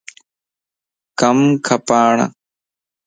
[1.19, 2.15] ڪنم ڪپاھڻ